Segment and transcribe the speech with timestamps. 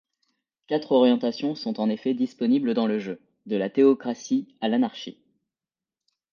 [0.65, 5.19] Quatre orientations sont en effet disponibles dans le jeu, de la théocratie à l’anarchie.